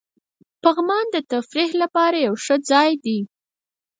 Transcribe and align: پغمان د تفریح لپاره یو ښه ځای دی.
پغمان 0.63 1.05
د 1.13 1.17
تفریح 1.31 1.69
لپاره 1.81 2.17
یو 2.27 2.35
ښه 2.43 2.55
ځای 2.69 2.91
دی. 3.03 3.19